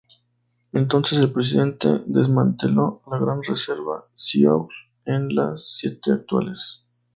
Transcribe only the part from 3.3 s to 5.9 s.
Reserva Sioux en las